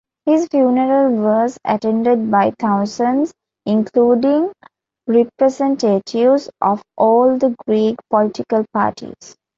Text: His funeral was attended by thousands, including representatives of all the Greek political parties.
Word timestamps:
His 0.25 0.47
funeral 0.47 1.11
was 1.17 1.59
attended 1.63 2.31
by 2.31 2.55
thousands, 2.57 3.35
including 3.67 4.51
representatives 5.05 6.49
of 6.59 6.81
all 6.97 7.37
the 7.37 7.53
Greek 7.67 7.97
political 8.09 8.65
parties. 8.73 9.37